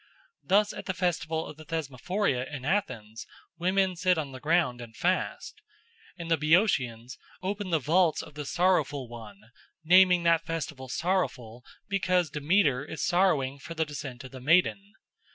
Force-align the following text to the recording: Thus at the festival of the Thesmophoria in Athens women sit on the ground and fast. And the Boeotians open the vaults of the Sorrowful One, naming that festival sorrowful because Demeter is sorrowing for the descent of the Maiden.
Thus 0.43 0.73
at 0.73 0.87
the 0.87 0.95
festival 0.95 1.45
of 1.45 1.57
the 1.57 1.63
Thesmophoria 1.63 2.51
in 2.51 2.65
Athens 2.65 3.27
women 3.59 3.95
sit 3.95 4.17
on 4.17 4.31
the 4.31 4.39
ground 4.39 4.81
and 4.81 4.95
fast. 4.95 5.61
And 6.17 6.31
the 6.31 6.37
Boeotians 6.37 7.19
open 7.43 7.69
the 7.69 7.77
vaults 7.77 8.23
of 8.23 8.33
the 8.33 8.45
Sorrowful 8.47 9.07
One, 9.07 9.51
naming 9.83 10.23
that 10.23 10.43
festival 10.43 10.89
sorrowful 10.89 11.63
because 11.87 12.31
Demeter 12.31 12.83
is 12.83 13.03
sorrowing 13.05 13.59
for 13.59 13.75
the 13.75 13.85
descent 13.85 14.23
of 14.23 14.31
the 14.31 14.41
Maiden. 14.41 14.93